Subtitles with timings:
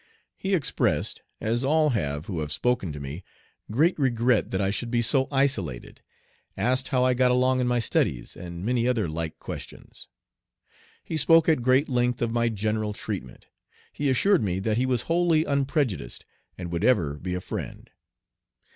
[0.35, 3.23] He expressed as all have who have spoken to me
[3.69, 6.01] great regret that I should be so isolated,
[6.57, 10.07] asked how I got along in my studies, and many other like questions.
[11.03, 13.45] He spoke at great length of my general treatment.
[13.93, 16.25] He assured me that he was wholly unprejudiced,
[16.57, 17.87] and would ever be a friend.